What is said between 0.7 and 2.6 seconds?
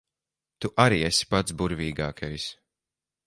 arī esi pats burvīgākais.